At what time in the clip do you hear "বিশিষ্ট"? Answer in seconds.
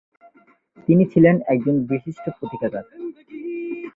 1.89-2.25